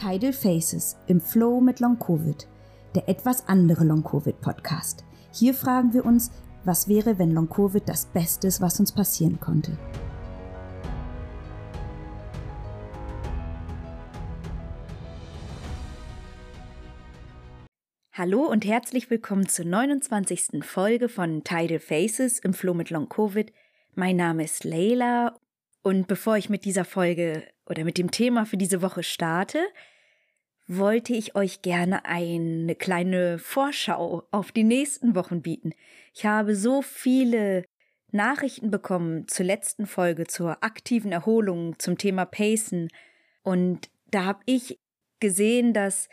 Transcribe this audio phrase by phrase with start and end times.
[0.00, 2.48] Tidal Faces im Flow mit Long Covid,
[2.94, 5.04] der etwas andere Long Covid Podcast.
[5.30, 6.30] Hier fragen wir uns,
[6.64, 9.76] was wäre, wenn Long Covid das Beste ist, was uns passieren konnte.
[18.14, 20.64] Hallo und herzlich willkommen zur 29.
[20.64, 23.52] Folge von Tidal Faces im Flow mit Long Covid.
[23.94, 25.38] Mein Name ist Leila
[25.82, 29.60] und bevor ich mit dieser Folge oder mit dem Thema für diese Woche starte,
[30.66, 35.72] wollte ich euch gerne eine kleine Vorschau auf die nächsten Wochen bieten.
[36.12, 37.64] Ich habe so viele
[38.12, 42.88] Nachrichten bekommen zur letzten Folge, zur aktiven Erholung, zum Thema Pacen.
[43.42, 44.78] Und da habe ich
[45.20, 46.08] gesehen, dass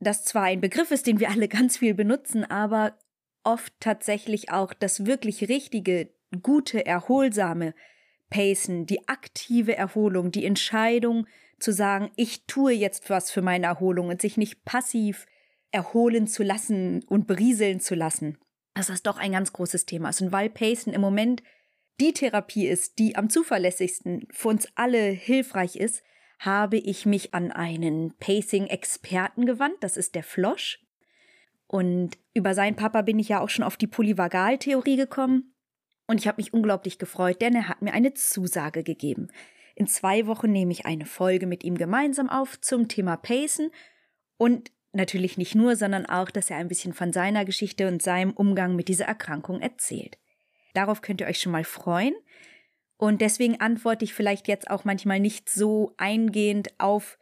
[0.00, 2.98] das zwar ein Begriff ist, den wir alle ganz viel benutzen, aber
[3.44, 6.10] oft tatsächlich auch das wirklich richtige,
[6.42, 7.74] gute, erholsame
[8.32, 11.26] Pacen, die aktive Erholung, die Entscheidung
[11.58, 15.26] zu sagen, ich tue jetzt was für meine Erholung und sich nicht passiv
[15.70, 18.38] erholen zu lassen und berieseln zu lassen.
[18.74, 20.22] Dass das doch ein ganz großes Thema ist.
[20.22, 21.42] Und weil Pacen im Moment
[22.00, 26.02] die Therapie ist, die am zuverlässigsten für uns alle hilfreich ist,
[26.38, 29.76] habe ich mich an einen Pacing-Experten gewandt.
[29.80, 30.80] Das ist der Flosch.
[31.66, 35.51] Und über seinen Papa bin ich ja auch schon auf die Polyvagaltheorie gekommen.
[36.12, 39.28] Und ich habe mich unglaublich gefreut, denn er hat mir eine Zusage gegeben.
[39.74, 43.70] In zwei Wochen nehme ich eine Folge mit ihm gemeinsam auf zum Thema Pacen
[44.36, 48.32] und natürlich nicht nur, sondern auch, dass er ein bisschen von seiner Geschichte und seinem
[48.32, 50.18] Umgang mit dieser Erkrankung erzählt.
[50.74, 52.12] Darauf könnt ihr euch schon mal freuen.
[52.98, 57.16] Und deswegen antworte ich vielleicht jetzt auch manchmal nicht so eingehend auf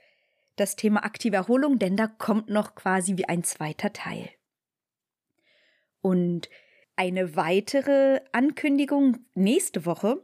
[0.57, 4.31] das Thema aktive Erholung, denn da kommt noch quasi wie ein zweiter Teil.
[6.01, 6.49] Und
[7.01, 10.23] eine weitere Ankündigung nächste Woche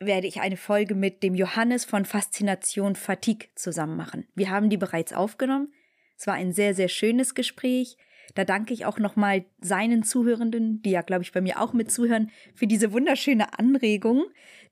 [0.00, 4.26] werde ich eine Folge mit dem Johannes von Faszination Fatigue zusammen machen.
[4.34, 5.74] Wir haben die bereits aufgenommen.
[6.16, 7.98] Es war ein sehr, sehr schönes Gespräch.
[8.34, 11.92] Da danke ich auch nochmal seinen Zuhörenden, die ja, glaube ich, bei mir auch mit
[11.92, 14.24] zuhören, für diese wunderschöne Anregung,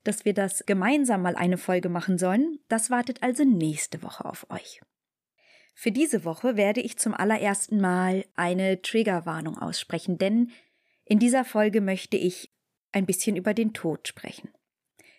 [0.03, 2.57] dass wir das gemeinsam mal eine Folge machen sollen.
[2.67, 4.81] Das wartet also nächste Woche auf euch.
[5.75, 10.49] Für diese Woche werde ich zum allerersten Mal eine Triggerwarnung aussprechen, denn
[11.13, 12.51] in dieser Folge möchte ich
[12.91, 14.49] ein bisschen über den Tod sprechen.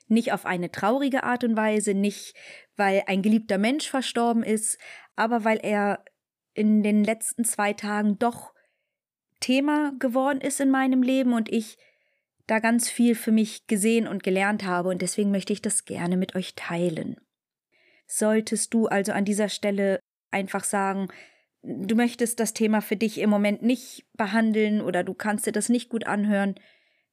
[0.09, 2.35] Nicht auf eine traurige Art und Weise, nicht
[2.75, 4.77] weil ein geliebter Mensch verstorben ist,
[5.15, 6.05] aber weil er
[6.53, 8.53] in den letzten zwei Tagen doch
[9.39, 11.79] Thema geworden ist in meinem Leben und ich
[12.49, 16.17] da ganz viel für mich gesehen und gelernt habe und deswegen möchte ich das gerne
[16.17, 17.21] mit euch teilen.
[18.09, 20.01] Solltest du also an dieser Stelle
[20.33, 21.07] einfach sagen,
[21.65, 25.69] du möchtest das Thema für dich im Moment nicht behandeln oder du kannst dir das
[25.69, 26.55] nicht gut anhören,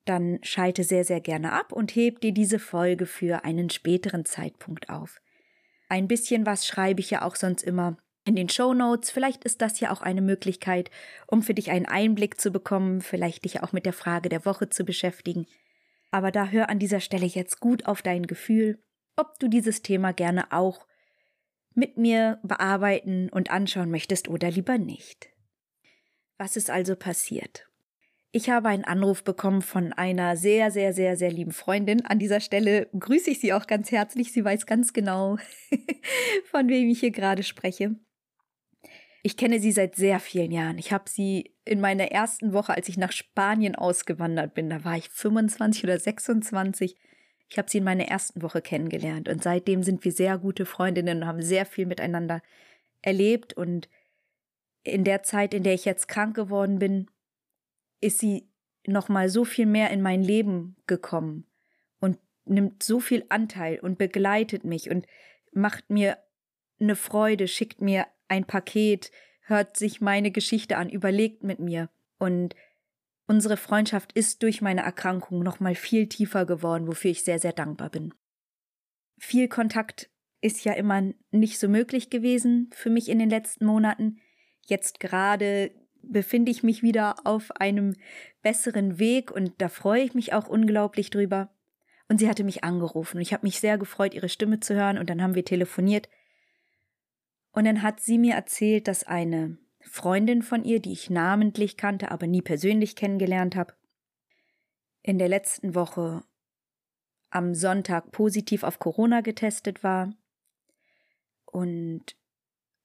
[0.06, 4.90] dann schalte sehr, sehr gerne ab und heb dir diese Folge für einen späteren Zeitpunkt
[4.90, 5.22] auf.
[5.90, 9.12] Ein bisschen was schreibe ich ja auch sonst immer in den Show Notes.
[9.12, 10.90] Vielleicht ist das ja auch eine Möglichkeit,
[11.28, 14.70] um für dich einen Einblick zu bekommen, vielleicht dich auch mit der Frage der Woche
[14.70, 15.46] zu beschäftigen.
[16.12, 18.80] Aber da hör an dieser Stelle jetzt gut auf dein Gefühl,
[19.16, 20.88] ob du dieses Thema gerne auch
[21.74, 25.30] mit mir bearbeiten und anschauen möchtest oder lieber nicht.
[26.38, 27.68] Was ist also passiert?
[28.34, 32.06] Ich habe einen Anruf bekommen von einer sehr, sehr, sehr, sehr lieben Freundin.
[32.06, 34.32] An dieser Stelle grüße ich sie auch ganz herzlich.
[34.32, 35.38] Sie weiß ganz genau,
[36.46, 37.96] von wem ich hier gerade spreche.
[39.22, 40.78] Ich kenne sie seit sehr vielen Jahren.
[40.78, 44.98] Ich habe sie in meiner ersten Woche, als ich nach Spanien ausgewandert bin, da war
[44.98, 46.96] ich 25 oder 26,
[47.52, 51.18] ich habe sie in meiner ersten Woche kennengelernt und seitdem sind wir sehr gute Freundinnen
[51.18, 52.42] und haben sehr viel miteinander
[53.02, 53.52] erlebt.
[53.52, 53.90] Und
[54.84, 57.08] in der Zeit, in der ich jetzt krank geworden bin,
[58.00, 58.48] ist sie
[58.88, 61.46] noch mal so viel mehr in mein Leben gekommen
[62.00, 65.06] und nimmt so viel Anteil und begleitet mich und
[65.52, 66.20] macht mir
[66.80, 71.90] eine Freude, schickt mir ein Paket, hört sich meine Geschichte an, überlegt mit mir.
[72.18, 72.56] Und
[73.32, 77.54] Unsere Freundschaft ist durch meine Erkrankung noch mal viel tiefer geworden, wofür ich sehr, sehr
[77.54, 78.14] dankbar bin.
[79.20, 80.10] Viel Kontakt
[80.42, 84.20] ist ja immer nicht so möglich gewesen für mich in den letzten Monaten.
[84.68, 87.96] Jetzt gerade befinde ich mich wieder auf einem
[88.42, 91.56] besseren Weg und da freue ich mich auch unglaublich drüber.
[92.10, 94.98] Und sie hatte mich angerufen und ich habe mich sehr gefreut, ihre Stimme zu hören
[94.98, 96.10] und dann haben wir telefoniert.
[97.54, 102.12] Und dann hat sie mir erzählt, dass eine Freundin von ihr, die ich namentlich kannte,
[102.12, 103.74] aber nie persönlich kennengelernt habe,
[105.02, 106.24] in der letzten Woche
[107.30, 110.14] am Sonntag positiv auf Corona getestet war
[111.46, 112.16] und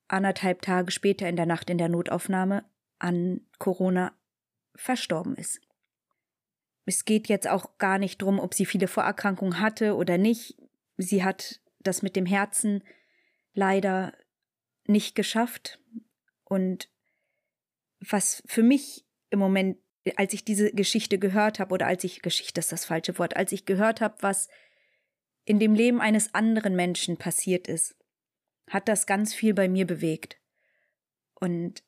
[0.09, 2.65] anderthalb Tage später in der Nacht in der Notaufnahme
[2.99, 4.13] an Corona
[4.75, 5.61] verstorben ist.
[6.85, 10.57] Es geht jetzt auch gar nicht drum, ob sie viele Vorerkrankungen hatte oder nicht.
[10.97, 12.85] Sie hat das mit dem Herzen
[13.55, 14.13] leider
[14.87, 15.81] nicht geschafft.
[16.49, 16.89] Und
[18.01, 19.79] was für mich im Moment,
[20.17, 23.53] als ich diese Geschichte gehört habe, oder als ich, Geschichte ist das falsche Wort, als
[23.53, 24.49] ich gehört habe, was
[25.45, 27.97] in dem Leben eines anderen Menschen passiert ist,
[28.69, 30.39] hat das ganz viel bei mir bewegt.
[31.35, 31.85] Und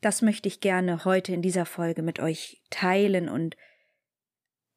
[0.00, 3.56] das möchte ich gerne heute in dieser Folge mit euch teilen und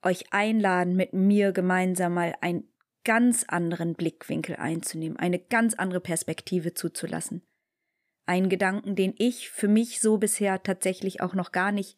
[0.01, 2.73] euch einladen, mit mir gemeinsam mal einen
[3.03, 7.45] ganz anderen Blickwinkel einzunehmen, eine ganz andere Perspektive zuzulassen.
[8.31, 11.97] Einen Gedanken, den ich für mich so bisher tatsächlich auch noch gar nicht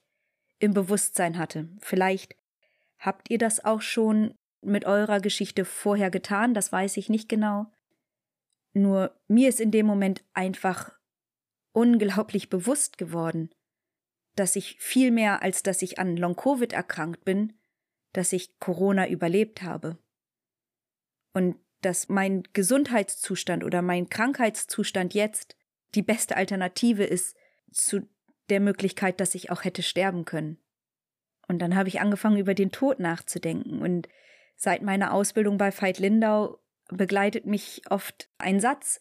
[0.58, 1.70] im Bewusstsein hatte.
[1.78, 2.36] Vielleicht
[2.98, 4.34] habt ihr das auch schon
[4.64, 7.68] mit eurer Geschichte vorher getan, das weiß ich nicht genau.
[8.74, 10.98] Nur mir ist in dem Moment einfach
[11.72, 13.52] unglaublich bewusst geworden,
[14.36, 17.54] dass ich viel mehr als dass ich an Long-Covid erkrankt bin,
[18.12, 20.00] dass ich Corona überlebt habe.
[21.32, 25.56] Und dass mein Gesundheitszustand oder mein Krankheitszustand jetzt
[25.96, 27.36] die beste Alternative ist
[27.72, 28.08] zu
[28.50, 30.58] der Möglichkeit, dass ich auch hätte sterben können.
[31.48, 33.82] Und dann habe ich angefangen, über den Tod nachzudenken.
[33.82, 34.08] Und
[34.56, 36.60] seit meiner Ausbildung bei Veit Lindau
[36.90, 39.00] begleitet mich oft ein Satz,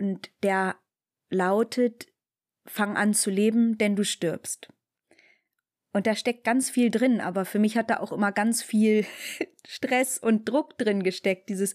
[0.00, 0.76] und der
[1.28, 2.06] lautet,
[2.64, 4.72] fang an zu leben, denn du stirbst.
[5.92, 9.04] Und da steckt ganz viel drin, aber für mich hat da auch immer ganz viel
[9.66, 11.48] Stress und Druck drin gesteckt.
[11.48, 11.74] Dieses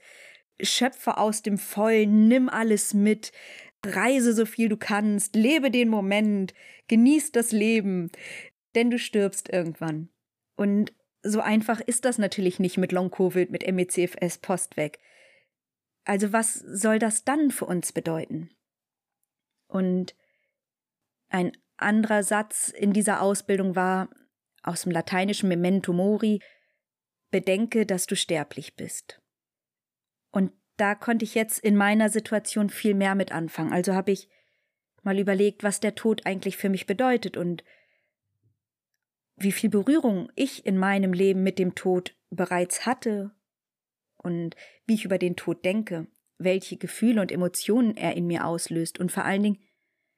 [0.60, 3.32] Schöpfe aus dem Vollen, nimm alles mit,
[3.86, 6.54] reise so viel du kannst, lebe den Moment,
[6.88, 8.12] genieß das Leben,
[8.76, 10.10] denn du stirbst irgendwann.
[10.56, 10.94] Und
[11.24, 15.00] so einfach ist das natürlich nicht mit Long-Covid, mit MECFS Post weg.
[16.04, 18.52] Also was soll das dann für uns bedeuten?
[19.68, 20.16] Und
[21.30, 24.10] ein anderer Satz in dieser Ausbildung war
[24.62, 26.42] aus dem lateinischen Memento Mori,
[27.32, 29.22] bedenke, dass du sterblich bist.
[30.32, 33.72] Und da konnte ich jetzt in meiner Situation viel mehr mit anfangen.
[33.72, 34.30] Also habe ich
[35.04, 37.64] mal überlegt, was der Tod eigentlich für mich bedeutet und
[39.38, 43.32] wie viel Berührung ich in meinem Leben mit dem Tod bereits hatte
[44.18, 44.56] und
[44.86, 46.08] wie ich über den Tod denke,
[46.38, 49.60] welche Gefühle und Emotionen er in mir auslöst und vor allen Dingen,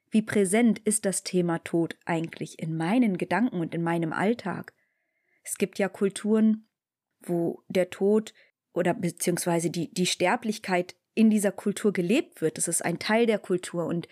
[0.09, 4.73] wie präsent ist das Thema Tod eigentlich in meinen Gedanken und in meinem Alltag?
[5.43, 6.67] Es gibt ja Kulturen,
[7.19, 8.33] wo der Tod
[8.77, 12.57] oder beziehungsweise die, die Sterblichkeit in dieser Kultur gelebt wird.
[12.57, 14.07] Das ist ein Teil der Kultur und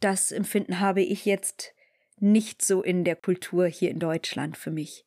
[0.00, 1.72] das Empfinden habe ich jetzt
[2.18, 5.06] nicht so in der Kultur hier in Deutschland für mich.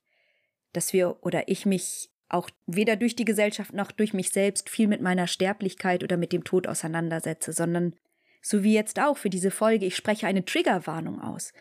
[0.73, 4.88] Dass wir oder ich mich auch weder durch die Gesellschaft noch durch mich selbst viel
[4.88, 7.95] mit meiner Sterblichkeit oder mit dem Tod auseinandersetze, sondern
[8.41, 11.53] so wie jetzt auch für diese Folge, ich spreche eine Triggerwarnung aus.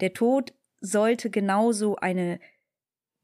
[0.00, 2.38] Der Tod sollte genauso eine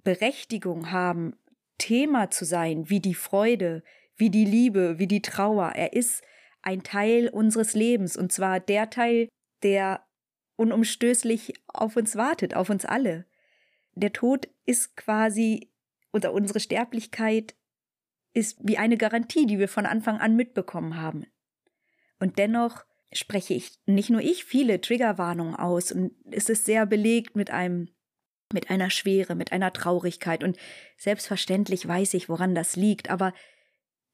[0.03, 1.37] Berechtigung haben,
[1.79, 3.83] Thema zu sein, wie die Freude,
[4.17, 5.73] wie die Liebe, wie die Trauer.
[5.75, 6.23] Er ist
[6.63, 9.29] ein Teil unseres Lebens und zwar der Teil,
[9.63, 10.07] der
[10.57, 13.27] unumstößlich auf uns wartet, auf uns alle.
[13.95, 15.71] Der Tod ist quasi,
[16.13, 17.55] oder unsere Sterblichkeit
[18.33, 21.27] ist wie eine Garantie, die wir von Anfang an mitbekommen haben.
[22.19, 27.37] Und dennoch spreche ich, nicht nur ich, viele Triggerwarnungen aus und es ist sehr belegt
[27.37, 27.94] mit einem
[28.53, 30.45] mit einer Schwere, mit einer Traurigkeit.
[30.45, 30.59] Und
[30.97, 33.33] selbstverständlich weiß ich, woran das liegt, aber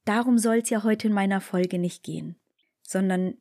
[0.05, 2.37] darum soll es ja heute in meiner Folge nicht gehen,
[2.83, 3.35] sondern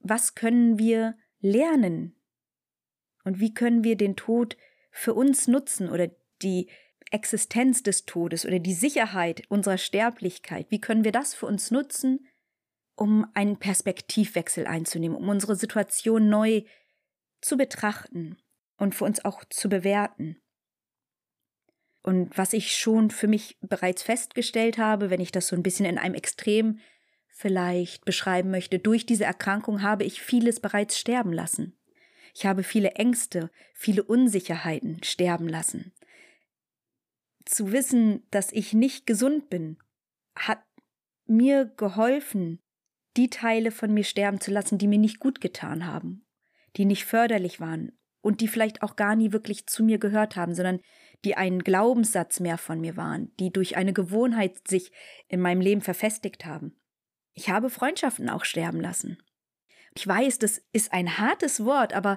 [0.00, 2.14] was können wir lernen?
[3.24, 4.56] Und wie können wir den Tod
[4.90, 6.10] für uns nutzen oder
[6.42, 6.68] die
[7.10, 12.26] Existenz des Todes oder die Sicherheit unserer Sterblichkeit, wie können wir das für uns nutzen,
[12.96, 16.62] um einen Perspektivwechsel einzunehmen, um unsere Situation neu
[17.40, 18.36] zu betrachten
[18.76, 20.40] und für uns auch zu bewerten.
[22.02, 25.86] Und was ich schon für mich bereits festgestellt habe, wenn ich das so ein bisschen
[25.86, 26.78] in einem Extrem
[27.28, 31.78] vielleicht beschreiben möchte, durch diese Erkrankung habe ich vieles bereits sterben lassen.
[32.34, 35.92] Ich habe viele Ängste, viele Unsicherheiten sterben lassen.
[37.46, 39.78] Zu wissen, dass ich nicht gesund bin,
[40.36, 40.62] hat
[41.26, 42.60] mir geholfen,
[43.16, 46.26] die Teile von mir sterben zu lassen, die mir nicht gut getan haben,
[46.76, 47.92] die nicht förderlich waren
[48.24, 50.80] und die vielleicht auch gar nie wirklich zu mir gehört haben, sondern
[51.26, 54.92] die einen Glaubenssatz mehr von mir waren, die durch eine Gewohnheit sich
[55.28, 56.74] in meinem Leben verfestigt haben.
[57.34, 59.18] Ich habe Freundschaften auch sterben lassen.
[59.94, 62.16] Ich weiß, das ist ein hartes Wort, aber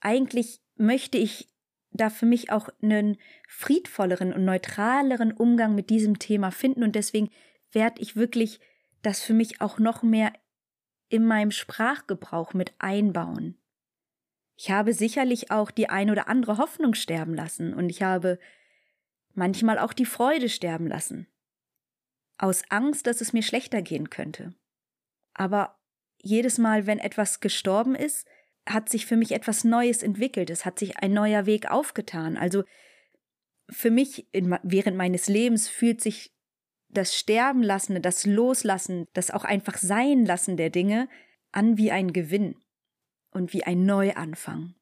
[0.00, 1.48] eigentlich möchte ich
[1.90, 7.30] da für mich auch einen friedvolleren und neutraleren Umgang mit diesem Thema finden und deswegen
[7.70, 8.60] werde ich wirklich
[9.02, 10.32] das für mich auch noch mehr
[11.10, 13.58] in meinem Sprachgebrauch mit einbauen.
[14.56, 18.38] Ich habe sicherlich auch die ein oder andere Hoffnung sterben lassen und ich habe
[19.34, 21.26] manchmal auch die Freude sterben lassen.
[22.38, 24.54] Aus Angst, dass es mir schlechter gehen könnte.
[25.34, 25.78] Aber
[26.18, 28.26] jedes Mal, wenn etwas gestorben ist,
[28.66, 30.50] hat sich für mich etwas Neues entwickelt.
[30.50, 32.36] Es hat sich ein neuer Weg aufgetan.
[32.36, 32.64] Also
[33.68, 36.32] für mich in, während meines Lebens fühlt sich
[36.88, 41.08] das Sterben lassen, das Loslassen, das auch einfach Sein lassen der Dinge
[41.50, 42.56] an wie ein Gewinn
[43.34, 44.74] und wie ein Neuanfang.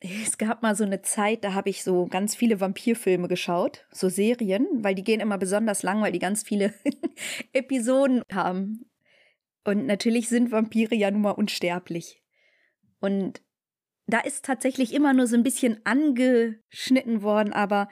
[0.00, 4.08] Es gab mal so eine Zeit, da habe ich so ganz viele Vampirfilme geschaut, so
[4.08, 6.72] Serien, weil die gehen immer besonders lang, weil die ganz viele
[7.52, 8.86] Episoden haben.
[9.64, 12.22] Und natürlich sind Vampire ja nun mal unsterblich.
[13.00, 13.42] Und
[14.06, 17.88] da ist tatsächlich immer nur so ein bisschen angeschnitten worden, aber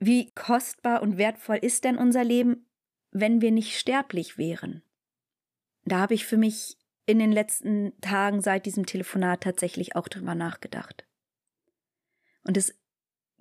[0.00, 2.66] wie kostbar und wertvoll ist denn unser Leben,
[3.12, 4.82] wenn wir nicht sterblich wären?
[5.84, 10.34] Da habe ich für mich in den letzten Tagen seit diesem Telefonat tatsächlich auch drüber
[10.34, 11.06] nachgedacht.
[12.44, 12.74] Und es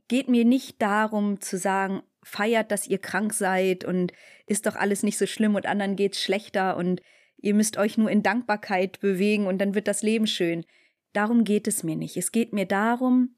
[0.08, 4.12] geht mir nicht darum zu sagen, feiert, dass ihr krank seid und
[4.46, 7.01] ist doch alles nicht so schlimm und anderen geht's schlechter und
[7.38, 10.66] ihr müsst euch nur in Dankbarkeit bewegen und dann wird das Leben schön.
[11.13, 12.18] Darum geht es mir nicht.
[12.18, 13.36] Es geht mir darum,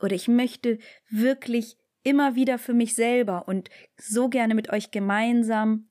[0.00, 5.88] oder ich möchte wirklich immer wieder für mich selber und so gerne mit euch gemeinsam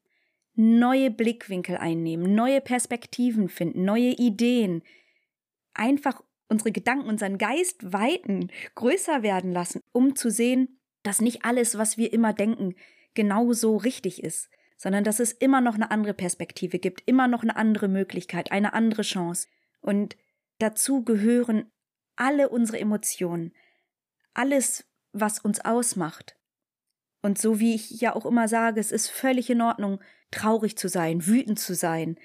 [0.55, 4.81] neue Blickwinkel einnehmen, neue Perspektiven finden, neue Ideen,
[5.73, 11.77] einfach unsere Gedanken, unseren Geist weiten, größer werden lassen, um zu sehen, dass nicht alles,
[11.77, 12.75] was wir immer denken,
[13.13, 17.43] genau so richtig ist, sondern dass es immer noch eine andere Perspektive gibt, immer noch
[17.43, 19.47] eine andere Möglichkeit, eine andere Chance.
[19.81, 20.17] Und
[20.59, 21.71] dazu gehören
[22.15, 23.53] alle unsere Emotionen,
[24.33, 26.37] alles, was uns ausmacht.
[27.21, 29.99] Und so wie ich ja auch immer sage, es ist völlig in Ordnung,
[30.35, 32.19] traurig zu sein, wütend zu sein,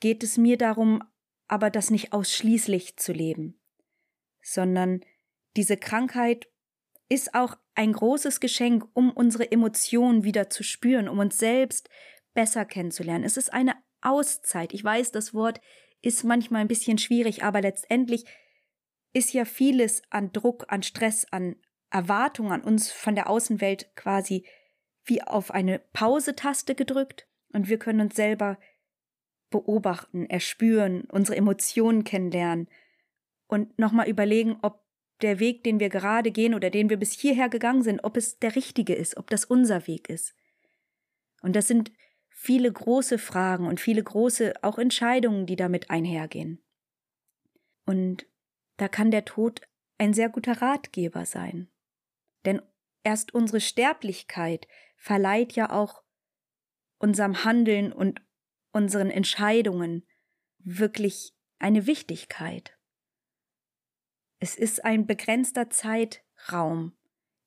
[0.00, 1.02] geht es mir darum,
[1.48, 3.60] aber das nicht ausschließlich zu leben,
[4.42, 5.00] sondern
[5.56, 6.48] diese Krankheit
[7.08, 11.88] ist auch ein großes Geschenk, um unsere Emotionen wieder zu spüren, um uns selbst
[12.34, 13.24] besser kennenzulernen.
[13.24, 14.72] Es ist eine Auszeit.
[14.72, 15.60] Ich weiß, das Wort
[16.00, 18.24] ist manchmal ein bisschen schwierig, aber letztendlich
[19.12, 21.56] ist ja vieles an Druck, an Stress, an
[21.90, 24.46] Erwartungen an uns von der Außenwelt quasi
[25.04, 28.58] wie auf eine Pause-Taste gedrückt und wir können uns selber
[29.50, 32.68] beobachten, erspüren, unsere Emotionen kennenlernen
[33.46, 34.82] und nochmal überlegen, ob
[35.20, 38.38] der Weg, den wir gerade gehen oder den wir bis hierher gegangen sind, ob es
[38.38, 40.34] der richtige ist, ob das unser Weg ist.
[41.42, 41.92] Und das sind
[42.28, 46.60] viele große Fragen und viele große auch Entscheidungen, die damit einhergehen.
[47.86, 48.26] Und
[48.78, 49.60] da kann der Tod
[49.98, 51.68] ein sehr guter Ratgeber sein.
[52.44, 52.60] Denn
[53.04, 54.66] erst unsere Sterblichkeit
[54.96, 56.02] verleiht ja auch
[56.98, 58.22] unserem Handeln und
[58.72, 60.06] unseren Entscheidungen
[60.58, 62.76] wirklich eine Wichtigkeit.
[64.38, 66.92] Es ist ein begrenzter Zeitraum,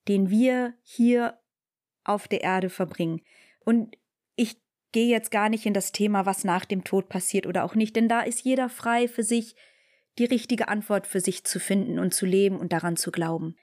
[0.07, 1.39] den wir hier
[2.03, 3.21] auf der Erde verbringen.
[3.59, 3.97] Und
[4.35, 7.75] ich gehe jetzt gar nicht in das Thema, was nach dem Tod passiert oder auch
[7.75, 9.55] nicht, denn da ist jeder frei für sich,
[10.17, 13.57] die richtige Antwort für sich zu finden und zu leben und daran zu glauben.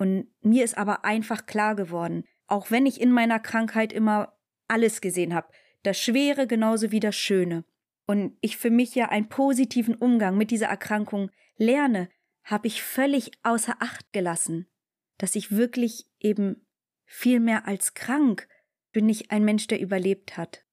[0.00, 4.34] Und mir ist aber einfach klar geworden, auch wenn ich in meiner Krankheit immer
[4.66, 5.52] alles gesehen habe,
[5.82, 7.66] das Schwere genauso wie das Schöne,
[8.06, 12.08] und ich für mich ja einen positiven Umgang mit dieser Erkrankung lerne,
[12.44, 14.70] habe ich völlig außer Acht gelassen,
[15.18, 16.66] dass ich wirklich eben
[17.04, 18.48] viel mehr als krank
[18.92, 20.64] bin ich ein Mensch, der überlebt hat.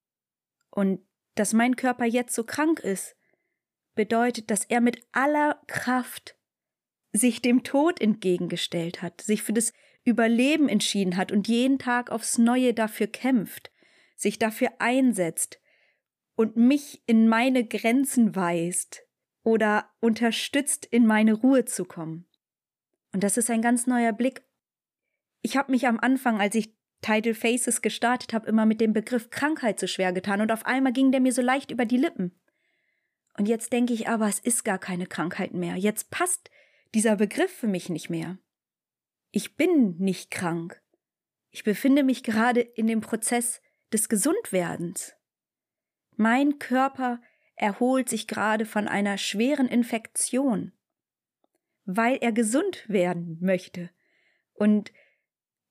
[0.70, 1.06] Und
[1.36, 3.18] dass mein Körper jetzt so krank ist,
[3.94, 6.37] bedeutet, dass er mit aller Kraft
[7.14, 9.74] sich dem Tod entgegengestellt hat, sich für das
[10.04, 13.72] Überleben entschieden hat und jeden Tag aufs Neue dafür kämpft,
[14.16, 15.60] sich dafür einsetzt
[16.36, 19.04] und mich in meine Grenzen weist
[19.44, 22.28] oder unterstützt, in meine Ruhe zu kommen.
[23.14, 24.44] Und das ist ein ganz neuer Blick.
[25.42, 29.30] Ich habe mich am Anfang, als ich Title Faces gestartet habe, immer mit dem Begriff
[29.30, 32.40] Krankheit so schwer getan und auf einmal ging der mir so leicht über die Lippen.
[33.38, 35.76] Und jetzt denke ich aber, es ist gar keine Krankheit mehr.
[35.76, 36.50] Jetzt passt
[36.94, 38.38] dieser Begriff für mich nicht mehr.
[39.32, 40.82] Ich bin nicht krank.
[41.51, 45.15] Ich befinde mich gerade in dem Prozess des Gesundwerdens.
[46.15, 47.22] Mein Körper
[47.56, 50.72] erholt sich gerade von einer schweren Infektion,
[51.86, 53.89] weil er gesund werden möchte.
[54.53, 54.91] Und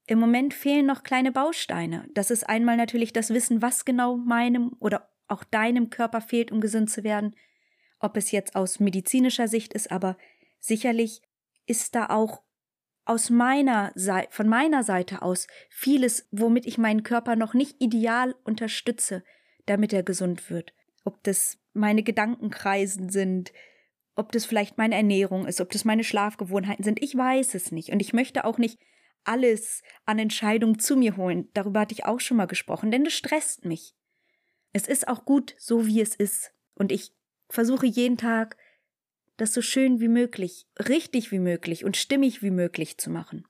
[0.07, 2.09] im Moment fehlen noch kleine Bausteine.
[2.15, 6.61] Das ist einmal natürlich das Wissen, was genau meinem oder auch deinem Körper fehlt, um
[6.61, 7.35] gesund zu werden.
[7.99, 10.17] Ob es jetzt aus medizinischer Sicht ist, aber
[10.67, 11.23] Sicherlich
[11.67, 12.43] ist da auch
[13.05, 18.35] aus meiner Seite, von meiner Seite aus vieles, womit ich meinen Körper noch nicht ideal
[18.43, 19.23] unterstütze,
[19.67, 20.75] damit er gesund wird.
[21.05, 23.53] Ob das meine Gedankenkreisen sind,
[24.17, 27.91] ob das vielleicht meine Ernährung ist, ob das meine Schlafgewohnheiten sind, ich weiß es nicht.
[27.91, 28.81] Und ich möchte auch nicht
[29.23, 31.49] alles an Entscheidungen zu mir holen.
[31.55, 33.95] Darüber hatte ich auch schon mal gesprochen, denn das stresst mich.
[34.73, 36.53] Es ist auch gut, so wie es ist.
[36.75, 37.13] Und ich
[37.49, 38.57] versuche jeden Tag,
[39.37, 43.47] das so schön wie möglich, richtig wie möglich und stimmig wie möglich zu machen.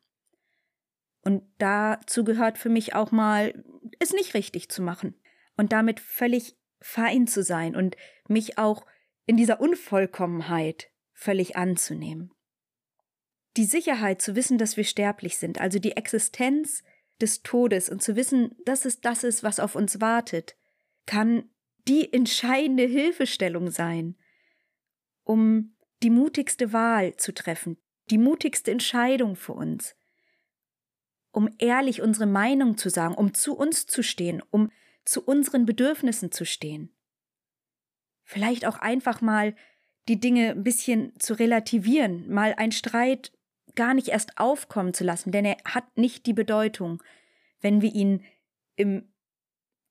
[1.23, 3.65] Und dazu gehört für mich auch mal,
[3.99, 5.15] es nicht richtig zu machen
[5.57, 7.97] und damit völlig fein zu sein und
[8.29, 8.87] mich auch
[9.27, 12.33] in dieser Unvollkommenheit völlig anzunehmen.
[13.57, 16.85] Die Sicherheit zu wissen, dass wir sterblich sind, also die Existenz
[17.21, 20.57] des Todes und zu wissen, dass es das ist, was auf uns wartet,
[21.07, 21.49] kann
[21.89, 24.17] die entscheidende Hilfestellung sein,
[25.25, 25.76] um
[26.07, 27.79] die mutigste Wahl zu treffen,
[28.11, 29.97] die mutigste Entscheidung für uns,
[31.33, 34.71] um ehrlich unsere Meinung zu sagen, um zu uns zu stehen, um
[35.05, 36.95] zu unseren Bedürfnissen zu stehen.
[38.23, 39.57] Vielleicht auch einfach mal
[40.07, 43.33] die Dinge ein bisschen zu relativieren, mal ein Streit
[43.75, 47.03] gar nicht erst aufkommen zu lassen, denn er hat nicht die Bedeutung,
[47.61, 48.25] wenn wir ihn
[48.77, 49.13] im,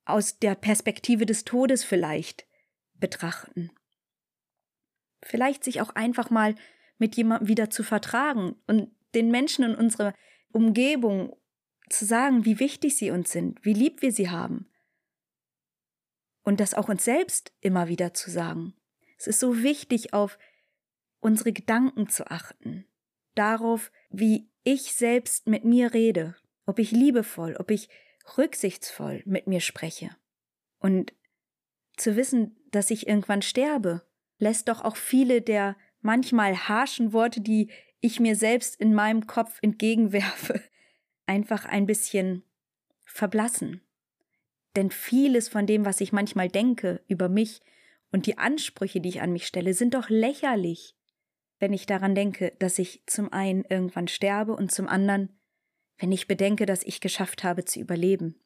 [0.05, 2.47] aus der Perspektive des Todes vielleicht
[2.93, 3.69] betrachten.
[5.25, 6.55] Vielleicht sich auch einfach mal
[6.97, 10.13] mit jemandem wieder zu vertragen und den Menschen in unserer
[10.51, 11.35] Umgebung
[11.89, 14.69] zu sagen, wie wichtig sie uns sind, wie lieb wir sie haben.
[16.43, 18.75] Und das auch uns selbst immer wieder zu sagen.
[19.17, 20.37] Es ist so wichtig, auf
[21.19, 22.85] unsere Gedanken zu achten,
[23.33, 26.35] darauf, wie ich selbst mit mir rede,
[26.67, 27.89] ob ich liebevoll, ob ich
[28.37, 30.15] rücksichtsvoll mit mir spreche.
[30.77, 31.13] Und
[31.97, 34.05] zu wissen, dass ich irgendwann sterbe,
[34.37, 39.59] lässt doch auch viele der manchmal harschen Worte, die ich mir selbst in meinem Kopf
[39.61, 40.61] entgegenwerfe,
[41.25, 42.43] einfach ein bisschen
[43.03, 43.81] verblassen.
[44.75, 47.61] Denn vieles von dem, was ich manchmal denke über mich
[48.11, 50.95] und die Ansprüche, die ich an mich stelle, sind doch lächerlich,
[51.59, 55.39] wenn ich daran denke, dass ich zum einen irgendwann sterbe und zum anderen,
[55.97, 58.44] wenn ich bedenke, dass ich geschafft habe zu überleben.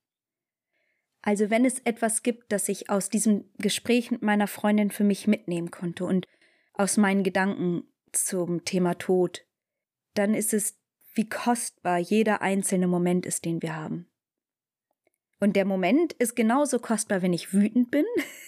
[1.22, 5.28] Also wenn es etwas gibt, das ich aus diesem Gespräch mit meiner Freundin für mich
[5.28, 6.28] mitnehmen konnte und
[6.74, 9.46] aus meinen Gedanken zum Thema Tod,
[10.14, 10.80] dann ist es,
[11.14, 14.08] wie kostbar jeder einzelne Moment ist, den wir haben.
[15.42, 18.06] Und der Moment ist genauso kostbar, wenn ich wütend bin,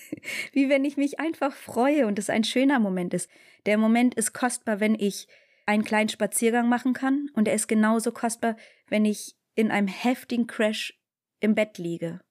[0.53, 3.29] wie wenn ich mich einfach freue und es ein schöner Moment ist.
[3.65, 5.27] Der Moment ist kostbar, wenn ich
[5.65, 8.57] einen kleinen Spaziergang machen kann und er ist genauso kostbar,
[8.87, 10.99] wenn ich in einem heftigen Crash
[11.39, 12.21] im Bett liege.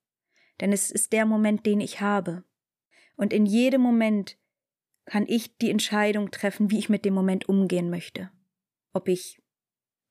[0.60, 2.44] Denn es ist der Moment, den ich habe.
[3.16, 4.38] Und in jedem Moment
[5.06, 8.30] kann ich die Entscheidung treffen, wie ich mit dem Moment umgehen möchte.
[8.92, 9.42] Ob ich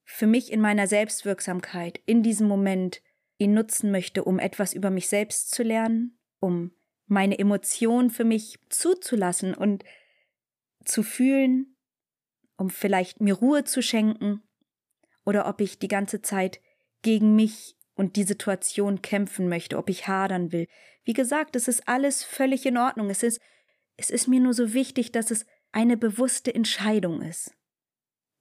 [0.04, 3.02] für mich in meiner Selbstwirksamkeit in diesem Moment
[3.38, 6.72] ihn nutzen möchte, um etwas über mich selbst zu lernen, um
[7.06, 9.84] meine Emotionen für mich zuzulassen und
[10.84, 11.78] zu fühlen,
[12.58, 14.42] um vielleicht mir Ruhe zu schenken,
[15.26, 16.60] oder ob ich die ganze Zeit
[17.02, 20.68] gegen mich und die Situation kämpfen möchte, ob ich hadern will.
[21.04, 23.10] Wie gesagt, es ist alles völlig in Ordnung.
[23.10, 23.42] Es ist,
[23.98, 27.54] es ist mir nur so wichtig, dass es eine bewusste Entscheidung ist.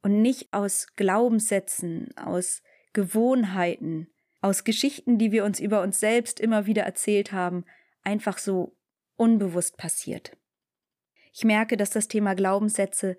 [0.00, 4.06] Und nicht aus Glaubenssätzen, aus Gewohnheiten,
[4.40, 7.64] aus Geschichten, die wir uns über uns selbst immer wieder erzählt haben,
[8.04, 8.76] einfach so
[9.16, 10.36] unbewusst passiert.
[11.32, 13.18] Ich merke, dass das Thema Glaubenssätze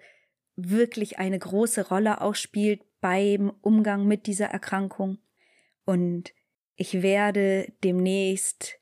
[0.56, 5.18] wirklich eine große Rolle auch spielt beim Umgang mit dieser Erkrankung.
[5.90, 6.36] Und
[6.76, 8.78] ich werde demnächst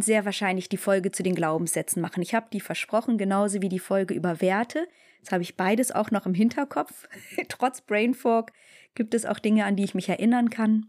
[0.00, 2.24] sehr wahrscheinlich die Folge zu den Glaubenssätzen machen.
[2.24, 4.88] Ich habe die versprochen, genauso wie die Folge über Werte.
[5.18, 7.08] Jetzt habe ich beides auch noch im Hinterkopf.
[7.48, 8.50] Trotz Brainfork
[8.96, 10.86] gibt es auch Dinge, an die ich mich erinnern kann.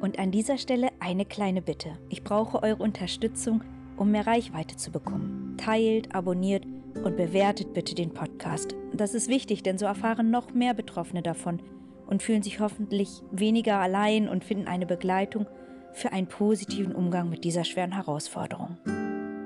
[0.00, 1.96] Und an dieser Stelle eine kleine Bitte.
[2.08, 3.62] Ich brauche eure Unterstützung,
[3.96, 5.54] um mehr Reichweite zu bekommen.
[5.58, 6.66] Teilt, abonniert
[7.06, 8.74] und bewertet bitte den Podcast.
[8.92, 11.62] Das ist wichtig, denn so erfahren noch mehr Betroffene davon
[12.08, 15.46] und fühlen sich hoffentlich weniger allein und finden eine Begleitung
[15.92, 18.76] für einen positiven Umgang mit dieser schweren Herausforderung.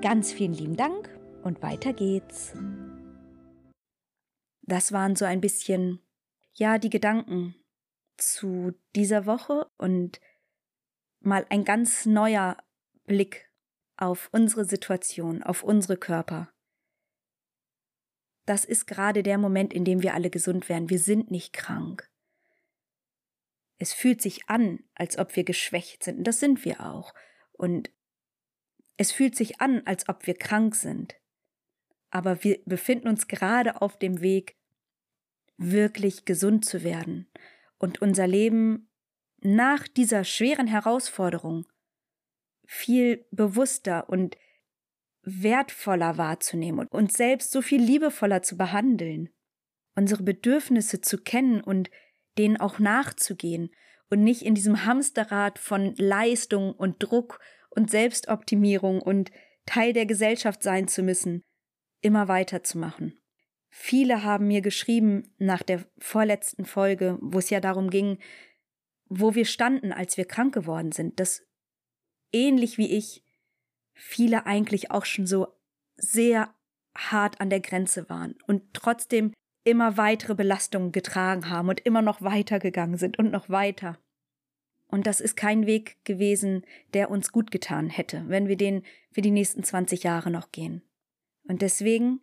[0.01, 2.55] Ganz vielen lieben Dank und weiter geht's.
[4.63, 5.99] Das waren so ein bisschen,
[6.53, 7.53] ja, die Gedanken
[8.17, 10.19] zu dieser Woche und
[11.19, 12.57] mal ein ganz neuer
[13.05, 13.51] Blick
[13.97, 16.51] auf unsere Situation, auf unsere Körper.
[18.51, 20.89] Das ist gerade der Moment, in dem wir alle gesund werden.
[20.89, 22.11] Wir sind nicht krank.
[23.77, 27.13] Es fühlt sich an, als ob wir geschwächt sind, und das sind wir auch.
[27.53, 27.91] Und
[28.97, 31.15] es fühlt sich an, als ob wir krank sind.
[32.09, 34.57] Aber wir befinden uns gerade auf dem Weg,
[35.55, 37.31] wirklich gesund zu werden
[37.77, 38.89] und unser Leben
[39.39, 41.67] nach dieser schweren Herausforderung
[42.67, 44.35] viel bewusster und
[45.23, 49.29] wertvoller wahrzunehmen und uns selbst so viel liebevoller zu behandeln,
[49.95, 51.89] unsere Bedürfnisse zu kennen und
[52.37, 53.69] denen auch nachzugehen
[54.09, 59.31] und nicht in diesem Hamsterrad von Leistung und Druck und Selbstoptimierung und
[59.65, 61.43] Teil der Gesellschaft sein zu müssen,
[62.01, 63.21] immer weiterzumachen.
[63.69, 68.17] Viele haben mir geschrieben nach der vorletzten Folge, wo es ja darum ging,
[69.05, 71.45] wo wir standen, als wir krank geworden sind, dass
[72.33, 73.23] ähnlich wie ich
[73.93, 75.47] viele eigentlich auch schon so
[75.97, 76.53] sehr
[76.95, 82.21] hart an der Grenze waren und trotzdem immer weitere Belastungen getragen haben und immer noch
[82.21, 83.99] weitergegangen sind und noch weiter.
[84.87, 89.21] Und das ist kein Weg gewesen, der uns gut getan hätte, wenn wir den für
[89.21, 90.81] die nächsten 20 Jahre noch gehen.
[91.43, 92.19] Und deswegen,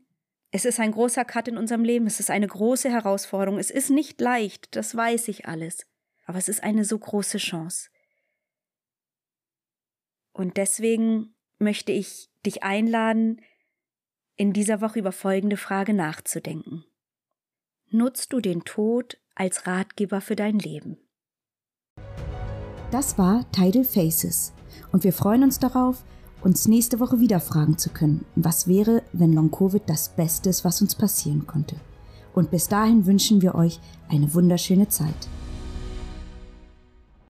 [0.50, 3.90] es ist ein großer Cut in unserem Leben, es ist eine große Herausforderung, es ist
[3.90, 5.86] nicht leicht, das weiß ich alles,
[6.26, 7.88] aber es ist eine so große Chance.
[10.32, 13.40] Und deswegen möchte ich dich einladen,
[14.36, 16.84] in dieser Woche über folgende Frage nachzudenken.
[17.90, 20.98] Nutzt du den Tod als Ratgeber für dein Leben?
[22.90, 24.54] Das war Tidal Faces
[24.92, 26.04] und wir freuen uns darauf,
[26.42, 30.80] uns nächste Woche wieder fragen zu können, was wäre, wenn Long-Covid das Beste ist, was
[30.80, 31.76] uns passieren konnte.
[32.34, 35.28] Und bis dahin wünschen wir euch eine wunderschöne Zeit.